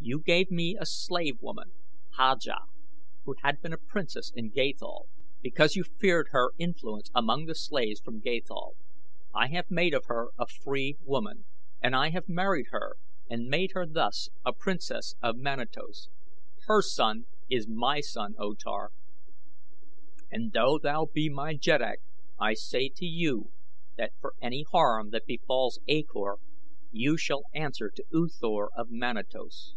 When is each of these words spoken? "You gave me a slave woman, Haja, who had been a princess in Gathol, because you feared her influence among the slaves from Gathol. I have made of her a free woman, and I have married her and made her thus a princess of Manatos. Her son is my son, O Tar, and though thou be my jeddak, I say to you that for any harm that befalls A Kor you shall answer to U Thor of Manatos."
"You 0.00 0.22
gave 0.22 0.50
me 0.50 0.74
a 0.78 0.86
slave 0.86 1.42
woman, 1.42 1.72
Haja, 2.14 2.60
who 3.24 3.34
had 3.42 3.60
been 3.60 3.74
a 3.74 3.78
princess 3.78 4.32
in 4.34 4.48
Gathol, 4.48 5.08
because 5.42 5.76
you 5.76 5.84
feared 5.84 6.28
her 6.30 6.52
influence 6.56 7.10
among 7.14 7.44
the 7.44 7.54
slaves 7.54 8.00
from 8.00 8.20
Gathol. 8.20 8.76
I 9.34 9.48
have 9.48 9.70
made 9.70 9.92
of 9.92 10.06
her 10.06 10.28
a 10.38 10.46
free 10.46 10.96
woman, 11.02 11.44
and 11.82 11.94
I 11.94 12.08
have 12.10 12.28
married 12.28 12.66
her 12.70 12.94
and 13.28 13.48
made 13.50 13.72
her 13.74 13.84
thus 13.86 14.30
a 14.46 14.54
princess 14.54 15.14
of 15.20 15.36
Manatos. 15.36 16.08
Her 16.66 16.80
son 16.80 17.26
is 17.50 17.68
my 17.68 18.00
son, 18.00 18.34
O 18.38 18.54
Tar, 18.54 18.92
and 20.30 20.52
though 20.52 20.78
thou 20.78 21.04
be 21.12 21.28
my 21.28 21.54
jeddak, 21.54 21.98
I 22.40 22.54
say 22.54 22.88
to 22.96 23.04
you 23.04 23.50
that 23.96 24.12
for 24.20 24.34
any 24.40 24.62
harm 24.70 25.10
that 25.10 25.26
befalls 25.26 25.80
A 25.86 26.02
Kor 26.04 26.38
you 26.92 27.18
shall 27.18 27.42
answer 27.52 27.90
to 27.90 28.04
U 28.10 28.28
Thor 28.28 28.70
of 28.74 28.88
Manatos." 28.88 29.74